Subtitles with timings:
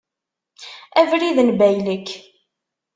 [0.99, 2.07] Abrid n baylek.